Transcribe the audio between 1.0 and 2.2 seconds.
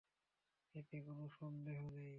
কোন সন্দেহ নেই।